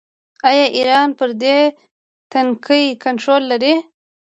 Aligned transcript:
آیا 0.49 0.65
ایران 0.77 1.09
پر 1.19 1.29
دې 1.41 1.57
تنګي 2.31 2.85
کنټرول 3.03 3.41
نلري؟ 3.47 3.73